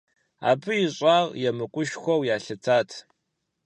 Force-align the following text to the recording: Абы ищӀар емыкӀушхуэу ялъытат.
Абы 0.49 0.73
ищӀар 0.85 1.25
емыкӀушхуэу 1.49 2.21
ялъытат. 2.35 2.89